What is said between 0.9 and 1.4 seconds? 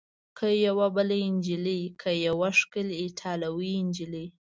بله